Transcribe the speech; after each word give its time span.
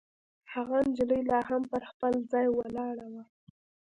هغه 0.53 0.77
نجلۍ 0.87 1.21
لا 1.29 1.39
هم 1.49 1.61
پر 1.71 1.81
خپل 1.91 2.13
ځای 2.31 2.47
ولاړه 2.51 3.07
وه. 3.13 3.23